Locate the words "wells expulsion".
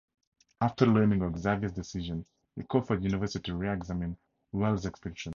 4.51-5.29